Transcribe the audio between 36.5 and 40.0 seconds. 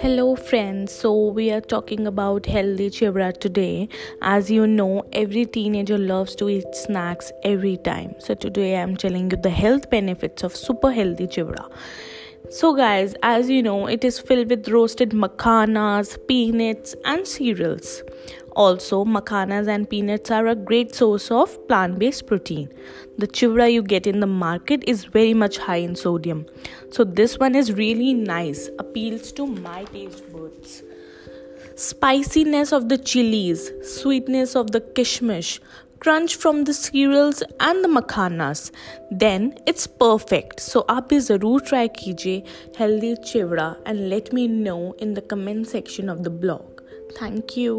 the cereals and the makhanas then it's